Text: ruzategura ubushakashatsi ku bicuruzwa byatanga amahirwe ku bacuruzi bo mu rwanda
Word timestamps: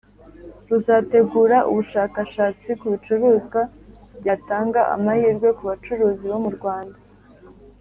ruzategura 0.69 1.57
ubushakashatsi 1.69 2.69
ku 2.79 2.85
bicuruzwa 2.93 3.61
byatanga 4.21 4.81
amahirwe 4.95 5.47
ku 5.57 5.63
bacuruzi 5.69 6.25
bo 6.31 6.37
mu 6.45 6.51
rwanda 6.57 6.97